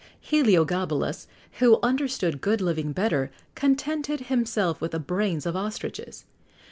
[0.19, 1.27] Heliogabalus,
[1.59, 6.25] who understood good living better, contented himself with the brains of ostriches.